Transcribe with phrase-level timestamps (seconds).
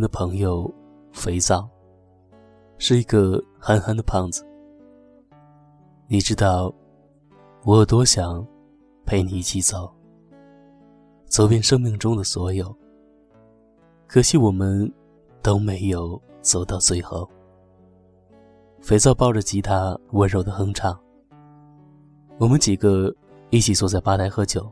[0.00, 0.72] 的朋友
[1.12, 1.68] 肥皂
[2.78, 4.46] 是一个憨憨的胖子。
[6.08, 6.72] 你知道
[7.64, 8.44] 我有多想
[9.04, 9.92] 陪你一起走，
[11.26, 12.74] 走遍生命中的所有。
[14.06, 14.92] 可惜我们
[15.42, 17.28] 都没有走到最后。
[18.80, 20.98] 肥皂抱着吉他，温柔的哼唱。
[22.38, 23.14] 我们几个
[23.50, 24.68] 一起坐在吧台喝酒。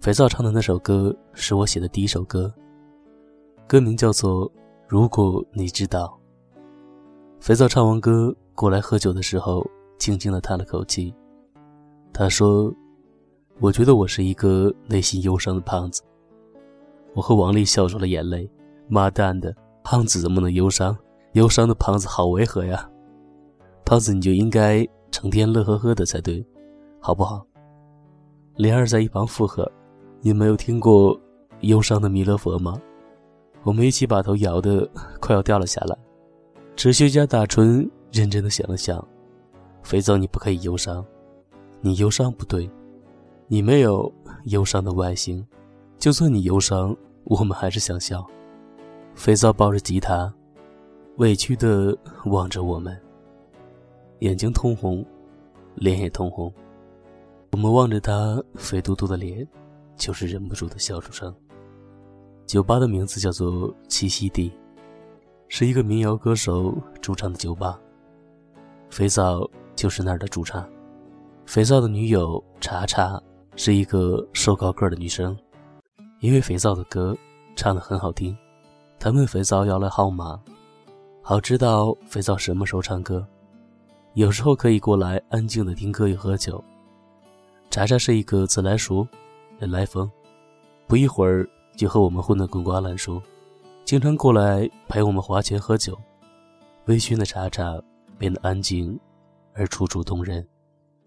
[0.00, 2.52] 肥皂唱的那首歌是我写的第一首歌，
[3.68, 4.48] 歌名叫做
[4.86, 6.16] 《如果你知道》。
[7.40, 9.66] 肥皂唱完歌过来喝酒的时候，
[9.98, 11.12] 轻轻的叹了口气。
[12.12, 12.72] 他说
[13.58, 16.00] ：“我觉得我是一个内心忧伤的胖子。”
[17.12, 18.48] 我和王丽笑出了眼泪。
[18.86, 20.96] 妈蛋的，胖子怎么能忧伤？
[21.32, 22.88] 忧伤的胖子好违和呀！
[23.84, 26.46] 胖子你就应该成天乐呵呵的才对。
[27.00, 27.44] 好不好？
[28.54, 29.68] 莲儿在一旁附和
[30.22, 31.20] ：“你没有听过
[31.62, 32.80] 忧伤的弥勒佛吗？”
[33.66, 34.88] 我们一起把头摇得
[35.20, 35.98] 快要掉了下来。
[36.76, 39.04] 哲学家大春认真的想了想
[39.82, 41.04] ：“肥皂，你不可以忧伤，
[41.80, 42.70] 你忧伤不对，
[43.48, 44.10] 你没有
[44.44, 45.44] 忧伤的外形。
[45.98, 48.24] 就算你忧伤，我们还是想笑。”
[49.16, 50.32] 肥皂抱着吉他，
[51.16, 52.96] 委屈的望着我们，
[54.20, 55.04] 眼睛通红，
[55.74, 56.52] 脸也通红。
[57.50, 59.44] 我们望着他肥嘟嘟的脸，
[59.96, 61.34] 就是忍不住的笑出声。
[62.46, 64.52] 酒吧的名字叫做栖息地，
[65.48, 67.78] 是一个民谣歌手主唱的酒吧。
[68.88, 70.66] 肥皂就是那儿的主唱。
[71.44, 73.20] 肥皂的女友查查
[73.56, 75.36] 是一个瘦高个的女生，
[76.20, 77.16] 因为肥皂的歌
[77.56, 78.36] 唱得很好听，
[78.98, 80.40] 她问肥皂要了号码，
[81.22, 83.26] 好知道肥皂什么时候唱歌，
[84.14, 86.62] 有时候可以过来安静的听歌与喝酒。
[87.70, 89.06] 查查是一个自来熟，
[89.58, 90.08] 人来疯，
[90.86, 93.20] 不一会儿就和我们混得滚瓜烂熟，
[93.84, 95.96] 经常过来陪我们花钱喝酒。
[96.86, 97.80] 微醺的茶茶
[98.16, 98.98] 变得安静
[99.52, 100.46] 而楚楚动人，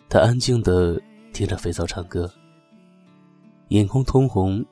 [0.08, 1.02] 他安静地
[1.34, 2.32] 听着肥皂唱歌，
[3.70, 4.64] 眼眶通红，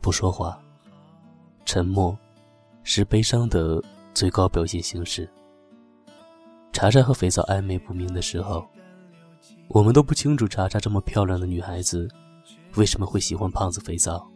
[0.00, 0.60] 不说话。
[1.64, 2.16] 沉默
[2.84, 3.82] 是悲伤的
[4.12, 5.28] 最高表现形式。
[6.72, 8.64] 查查和肥皂暧昧不明的时候。
[9.68, 12.08] 我们都不清楚查查这么漂亮的女孩子，
[12.76, 14.26] 为什么会喜欢胖子肥皂。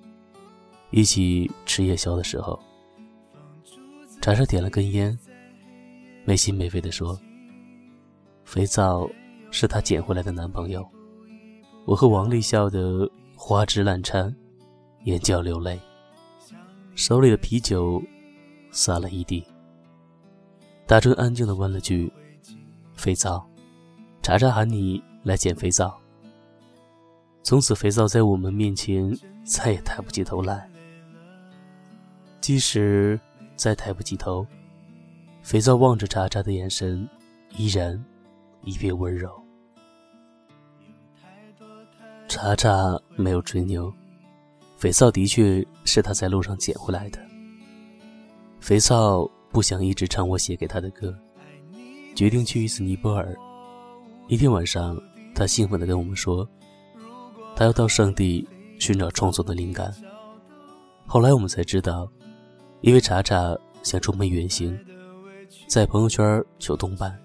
[0.93, 2.59] 一起吃夜宵的时候，
[4.21, 5.19] 茶茶点了根烟，
[6.27, 7.19] 没心没肺地说
[8.45, 9.09] ：“肥皂
[9.51, 10.87] 是她捡回来的男朋友。”
[11.87, 14.33] 我和王丽笑得花枝乱颤，
[15.05, 15.81] 眼角流泪，
[16.95, 18.01] 手里的啤酒
[18.71, 19.43] 洒了一地。
[20.87, 22.13] 大春安静地问了句
[22.95, 23.45] ：“肥皂，
[24.21, 25.97] 查查喊你？”来捡肥皂。
[27.43, 30.69] 从此，肥皂在我们面前再也抬不起头来。
[32.43, 33.19] 即使
[33.57, 34.47] 再抬不起头，
[35.41, 37.09] 肥皂望着查查的眼神
[37.57, 37.99] 依然
[38.65, 39.31] 一片温柔。
[42.29, 43.91] 查查没有吹牛，
[44.77, 47.19] 肥皂的确是他在路上捡回来的。
[48.61, 51.17] 肥皂不想一直唱我写给他的歌，
[52.15, 53.35] 决定去一次尼泊尔。
[54.29, 55.01] 一天晚上。
[55.35, 56.47] 他兴奋地跟我们说，
[57.57, 58.47] 他要到圣地
[58.79, 59.91] 寻找创作的灵感。
[61.07, 62.07] 后来我们才知道，
[62.83, 64.79] 因为查查想出门远行，
[65.69, 67.17] 在朋友圈求同伴，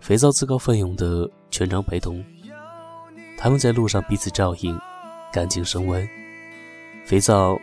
[0.00, 2.24] 肥皂自告奋勇的全程陪同。
[3.36, 4.78] 他们在路上彼此照应，
[5.32, 6.08] 感情升温。
[7.04, 7.58] 肥皂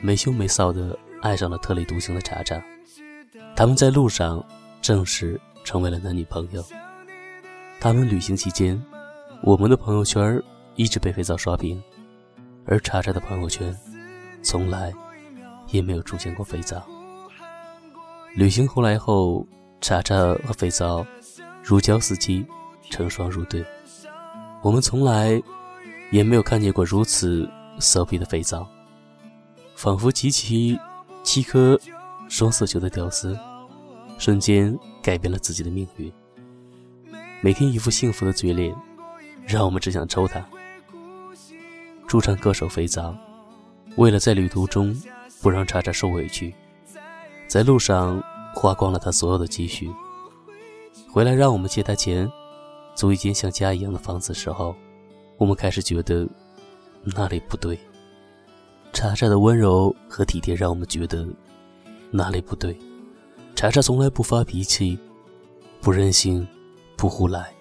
[0.00, 2.62] 没羞没臊的爱上了特立独行的查查，
[3.56, 4.44] 他们在路上
[4.80, 6.64] 正式成为了男女朋友。
[7.80, 8.80] 他们旅行期间。
[9.42, 10.38] 我们的朋友圈
[10.76, 11.82] 一直被肥皂刷屏，
[12.66, 13.74] 而查查的朋友圈
[14.42, 14.92] 从来
[15.70, 16.82] 也没有出现过肥皂。
[18.34, 19.46] 旅行回来后，
[19.80, 21.04] 查查和肥皂
[21.62, 22.46] 如胶似漆，
[22.90, 23.64] 成双入对。
[24.62, 25.42] 我们从来
[26.10, 28.66] 也没有看见过如此骚逼的肥皂，
[29.74, 30.78] 仿佛集齐
[31.22, 31.80] 七颗
[32.28, 33.38] 双色球的屌丝，
[34.18, 36.12] 瞬间改变了自己的命运。
[37.40, 38.74] 每天一副幸福的嘴脸。
[39.46, 40.40] 让我们只想抽他。
[42.06, 43.16] 驻唱歌手肥皂，
[43.96, 44.94] 为了在旅途中
[45.42, 46.54] 不让查查受委屈，
[47.46, 48.22] 在路上
[48.54, 49.90] 花光了他所有的积蓄。
[51.10, 52.30] 回来让我们借他钱，
[52.94, 54.74] 租一间像家一样的房子时候，
[55.36, 56.28] 我们开始觉得
[57.02, 57.78] 哪里不对。
[58.92, 61.26] 查查的温柔和体贴让我们觉得
[62.10, 62.76] 哪里不对。
[63.54, 64.98] 查查从来不发脾气，
[65.80, 66.46] 不任性，
[66.96, 67.52] 不胡来，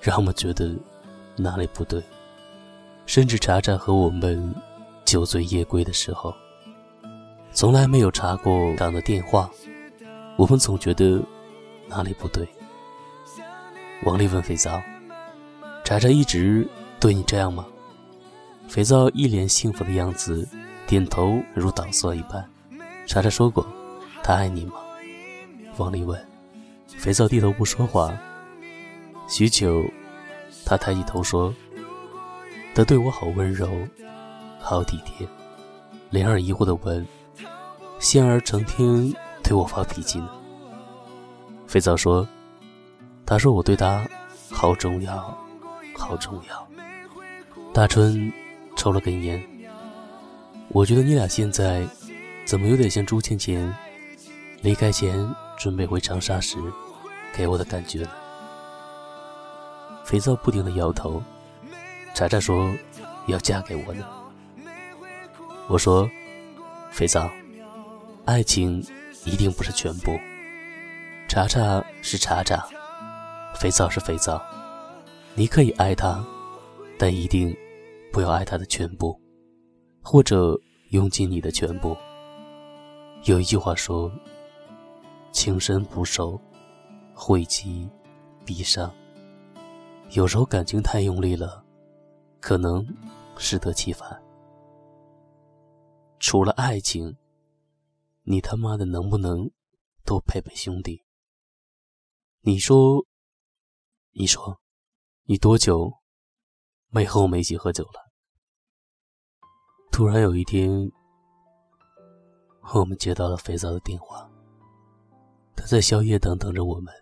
[0.00, 0.74] 让我们觉得。
[1.38, 2.02] 哪里不对？
[3.04, 4.54] 甚至查查和我们
[5.04, 6.34] 酒醉夜归的时候，
[7.56, 9.50] 从来没有查过港的电话，
[10.36, 11.24] 我们总觉得
[11.88, 12.46] 哪里不对。
[14.04, 14.78] 王丽问肥皂
[15.82, 16.68] ：“查查一直
[17.00, 17.64] 对你这样吗？”
[18.68, 20.46] 肥皂一脸幸福的样子，
[20.86, 22.46] 点头如捣蒜一般。
[23.06, 23.66] 查查说过
[24.22, 24.74] ：“他爱你吗？”
[25.78, 26.22] 王丽问。
[26.86, 28.14] 肥皂低头不说话。
[29.28, 29.82] 许久，
[30.66, 31.54] 他抬起头说
[32.76, 33.70] ：“他对我好温柔，
[34.60, 35.26] 好体贴。”
[36.10, 37.04] 莲儿疑惑地问
[37.98, 39.12] ：“仙儿成天
[39.42, 40.30] 对我发脾气呢？”
[41.66, 42.26] 肥皂说
[43.26, 44.06] ：“他说我对他
[44.50, 45.36] 好重要，
[45.96, 46.68] 好重要。”
[47.74, 48.32] 大春
[48.76, 49.42] 抽了根烟。
[50.68, 51.86] 我觉得你俩现在
[52.44, 53.74] 怎么有点像朱倩倩
[54.62, 55.28] 离开前
[55.58, 56.56] 准备回长沙时
[57.32, 58.08] 给我的感觉呢？
[60.04, 61.22] 肥皂不停的摇头。
[62.14, 62.72] 查查说
[63.26, 64.06] 要嫁给我呢。
[65.68, 66.08] 我说
[66.90, 67.28] ：“肥皂，
[68.26, 68.84] 爱情
[69.24, 70.18] 一定不是全部。
[71.28, 72.68] 查查是查查，
[73.54, 74.44] 肥皂是肥皂。
[75.36, 76.24] 你可以爱他，
[76.98, 77.56] 但一定
[78.12, 79.16] 不要爱他的全部，
[80.02, 80.58] 或者
[80.90, 81.96] 用尽你的全部。”
[83.26, 84.10] 有一句话说
[85.30, 86.40] ：“情深不寿，
[87.14, 87.88] 惠及
[88.44, 88.92] 必伤。”
[90.10, 91.64] 有时候感情太用力了，
[92.40, 92.84] 可能
[93.36, 94.20] 适得其反。
[96.18, 97.16] 除了爱情，
[98.28, 99.48] 你他妈的能不能
[100.04, 101.04] 多陪陪兄弟？
[102.40, 103.06] 你说，
[104.10, 104.60] 你说，
[105.26, 105.92] 你多久
[106.88, 108.10] 没和我们一起喝酒了？
[109.92, 110.90] 突然有一天，
[112.74, 114.28] 我们接到了肥皂的电话，
[115.54, 116.92] 他在宵夜档等着我们。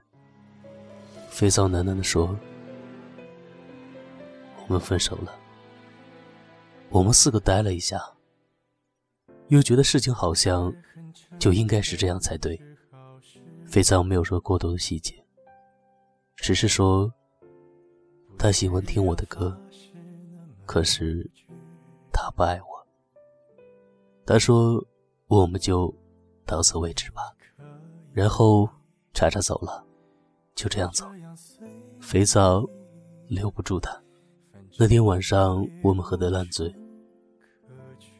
[1.30, 2.38] 肥皂喃喃的说
[4.60, 5.34] ：“我们分手了。”
[6.92, 8.13] 我们四个呆了一下。
[9.48, 10.74] 又觉得事情好像
[11.38, 12.60] 就应该是这样才对。
[13.66, 15.14] 肥皂没有说过多的细节，
[16.36, 17.12] 只是说
[18.38, 19.58] 他喜欢听我的歌，
[20.64, 21.28] 可是
[22.12, 22.86] 他不爱我。
[24.24, 24.84] 他说
[25.26, 25.92] 我们就
[26.46, 27.22] 到此为止吧，
[28.12, 28.68] 然后
[29.12, 29.84] 查查走了，
[30.54, 31.06] 就这样走。
[32.00, 32.64] 肥皂
[33.26, 34.00] 留不住他。
[34.78, 36.74] 那天晚上我们喝得烂醉，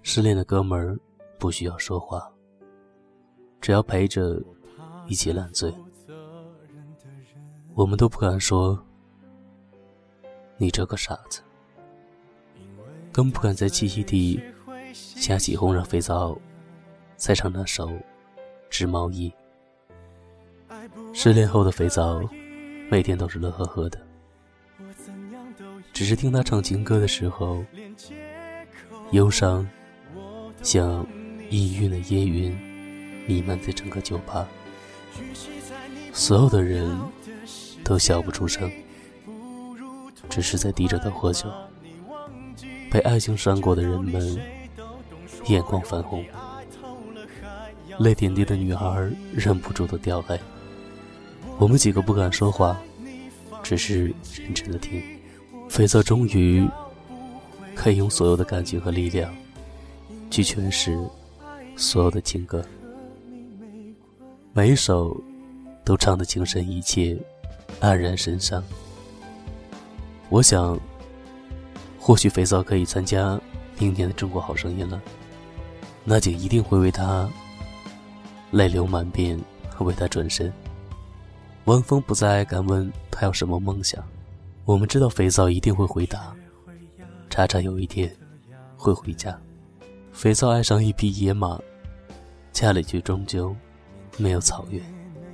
[0.03, 0.99] 失恋的哥们儿。
[1.39, 2.31] 不需要说话，
[3.61, 4.43] 只要陪着
[5.07, 5.73] 一起烂醉。
[7.75, 8.79] 我们都不敢说
[10.57, 11.41] 你这个傻子，
[13.13, 14.41] 更不敢在栖息地
[14.93, 16.39] 下起哄让肥皂
[17.17, 17.89] 再唱那首
[18.71, 19.33] 《织毛衣》。
[21.13, 22.23] 失恋后的肥皂
[22.89, 24.01] 每天都是乐呵呵的，
[25.93, 27.65] 只是听他唱情歌的时候，
[29.11, 29.69] 忧伤
[30.63, 31.05] 像。
[31.55, 32.53] 氤氲的烟云
[33.29, 34.45] 弥漫在整个酒吧，
[36.13, 36.99] 所有的人
[37.85, 38.69] 都笑不出声，
[40.29, 41.49] 只是在低着头喝酒。
[42.91, 44.37] 被爱情伤过的人们
[45.47, 46.25] 眼眶泛红，
[48.01, 50.39] 泪点低的女孩忍不住的掉泪。
[51.59, 52.77] 我们几个不敢说话，
[53.63, 55.01] 只是认真的听。
[55.69, 56.69] 肥皂终于
[57.77, 59.33] 可以用所有的感情和力量
[60.33, 60.99] 去诠释。
[61.77, 62.65] 所有的情歌，
[64.53, 65.21] 每一首
[65.85, 67.19] 都唱得情深意切，
[67.81, 68.63] 黯然神伤。
[70.29, 70.79] 我想，
[71.99, 73.41] 或许肥皂可以参加
[73.79, 75.01] 明年的《中国好声音》了，
[76.05, 77.29] 那就一定会为他
[78.53, 79.39] 泪流满面，
[79.81, 80.53] 为他转身。
[81.65, 84.03] 汪峰不再敢问他有什么梦想，
[84.65, 86.35] 我们知道肥皂一定会回答：
[87.29, 88.15] 查查有一天
[88.77, 89.37] 会回家。
[90.15, 91.59] 肥皂爱上一匹野马，
[92.53, 93.55] 家里却终究
[94.17, 94.81] 没有草原。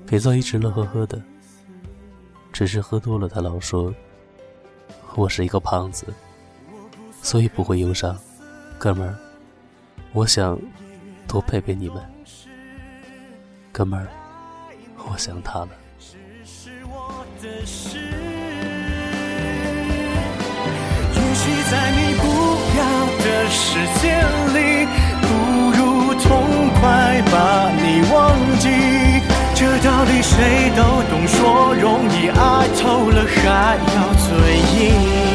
[0.07, 1.23] 肥皂一直乐呵呵的，
[2.51, 3.95] 只是喝多了，他老说
[5.15, 6.07] 我是一个胖子，
[7.23, 8.19] 所以不会忧伤。
[8.79, 9.15] 哥们儿，
[10.13, 10.59] 我想
[11.29, 12.03] 多陪陪你们。
[13.71, 14.09] 哥们儿，
[15.11, 15.69] 我想他了。
[17.43, 17.67] 也
[21.35, 22.00] 许在你
[23.51, 24.87] 时间里，
[25.21, 25.29] 不
[25.77, 26.71] 如痛。
[26.81, 28.71] 快把你忘记，
[29.55, 34.29] 这道理谁都懂，说容易，爱透了还要嘴
[34.79, 35.30] 硬。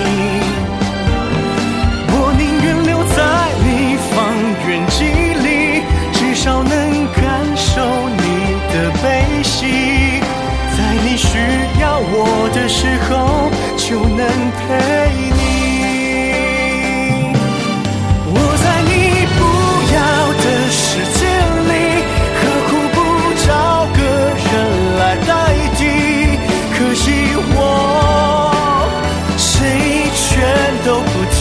[31.32, 31.36] 停。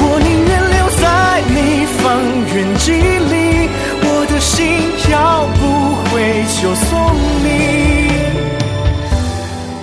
[0.00, 1.02] 我宁愿留在
[1.54, 1.56] 你
[1.98, 2.00] 方
[2.54, 2.86] 圆几
[3.32, 3.68] 里，
[4.02, 4.56] 我的心
[5.10, 5.60] 要不
[6.10, 6.12] 回
[6.60, 6.88] 就送
[7.44, 7.46] 你，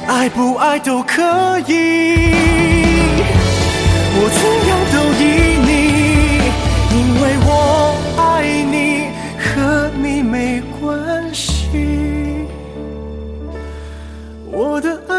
[0.07, 1.21] 爱不爱都可
[1.67, 1.71] 以，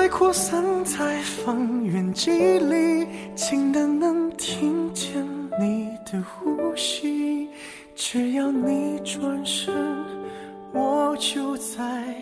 [0.08, 5.26] 扩散在方圆几里，近的能听见
[5.60, 7.48] 你的呼吸。
[7.94, 9.74] 只要你转身，
[10.72, 12.14] 我就在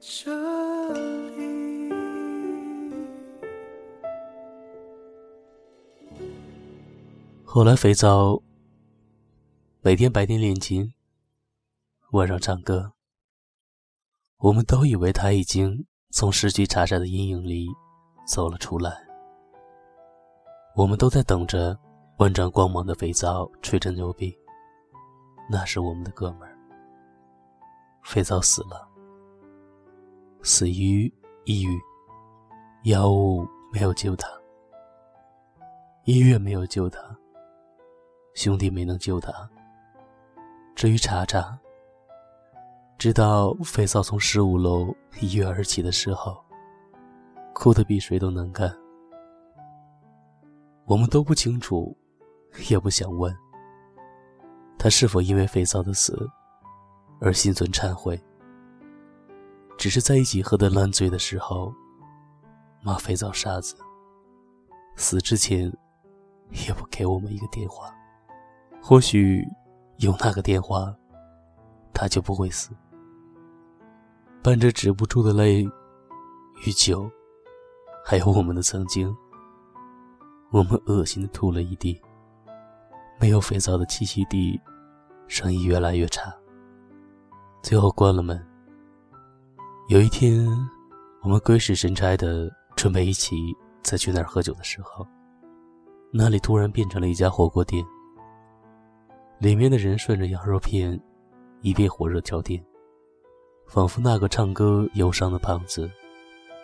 [0.00, 0.32] 这
[1.36, 1.92] 里。
[7.44, 8.42] 后来，肥皂
[9.82, 10.92] 每天白天练琴，
[12.12, 12.92] 晚上唱歌。
[14.38, 17.66] 我们都以为他已经从失去查查的阴影里
[18.24, 19.04] 走了出来。
[20.76, 21.76] 我们都在等着
[22.18, 24.32] 万丈光芒的肥皂吹着牛逼。
[25.50, 26.56] 那是我们的哥们儿。
[28.04, 28.88] 肥皂死了，
[30.40, 31.12] 死于
[31.46, 31.76] 抑郁，
[32.84, 34.28] 药物没有救他，
[36.04, 37.00] 医院没有救他，
[38.34, 39.32] 兄弟没能救他。
[40.76, 41.58] 至于查查，
[42.98, 46.42] 直到肥皂从十五楼一跃而起的时候，
[47.52, 48.74] 哭得比谁都能干。
[50.86, 51.96] 我们都不清楚，
[52.68, 53.34] 也不想问。
[54.78, 56.28] 他是否因为肥皂的死
[57.20, 58.22] 而心存忏悔？
[59.76, 61.72] 只是在一起喝得烂醉的时候，
[62.82, 63.76] 骂肥皂傻子。
[64.96, 65.70] 死之前
[66.66, 67.94] 也不给我们一个电话，
[68.80, 69.44] 或许
[69.98, 70.94] 有那个电话，
[71.92, 72.70] 他就不会死。
[74.44, 75.66] 伴着止不住的泪
[76.66, 77.10] 与酒，
[78.04, 79.10] 还有我们的曾经，
[80.52, 81.98] 我们恶心的吐了一地。
[83.18, 84.60] 没有肥皂的栖息地。
[85.28, 86.30] 生意越来越差，
[87.62, 88.38] 最后关了门。
[89.88, 90.46] 有一天，
[91.22, 93.34] 我们鬼使神差的准备一起
[93.82, 95.06] 再去那儿喝酒的时候，
[96.12, 97.82] 那里突然变成了一家火锅店。
[99.38, 101.00] 里面的人顺着羊肉片，
[101.62, 102.62] 一边火热交店，
[103.66, 105.90] 仿佛那个唱歌忧伤的胖子，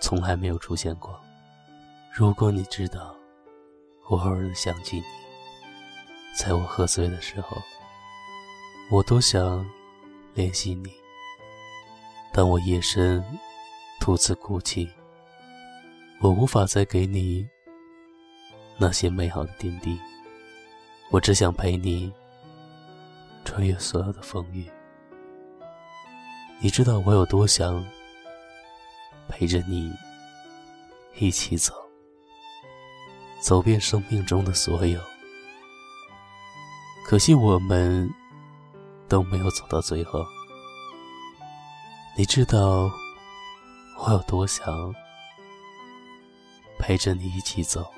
[0.00, 1.21] 从来没有出现过。
[2.12, 3.14] 如果你知道，
[4.09, 5.04] 我偶尔想起你，
[6.37, 7.57] 在我喝醉的时候。
[8.92, 9.64] 我多想
[10.35, 10.92] 联系你，
[12.33, 13.25] 当我夜深
[14.00, 14.88] 独自哭泣，
[16.21, 17.49] 我无法再给你
[18.78, 19.97] 那些美好的点滴。
[21.11, 22.12] 我只想陪你
[23.45, 24.69] 穿越所有的风雨。
[26.61, 27.85] 你知道我有多想
[29.29, 29.93] 陪着你
[31.19, 31.75] 一起走，
[33.40, 35.00] 走遍生命中的所有。
[37.05, 38.09] 可惜我们。
[39.11, 40.25] 都没有走到最后。
[42.17, 42.88] 你知道
[43.99, 44.95] 我有多想
[46.79, 47.93] 陪着你一起走，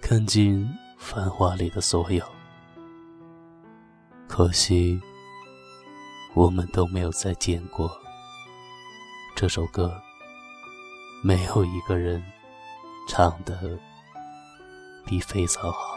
[0.00, 2.24] 看尽繁华里的所有。
[4.26, 5.00] 可惜
[6.34, 7.90] 我们都没有再见过。
[9.36, 10.00] 这首歌
[11.22, 12.22] 没有一个人
[13.08, 13.78] 唱的
[15.06, 15.93] 比飞草好。